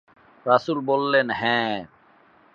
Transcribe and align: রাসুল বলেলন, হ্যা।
রাসুল 0.45 0.77
বলেলন, 0.81 1.27
হ্যা। 1.31 1.59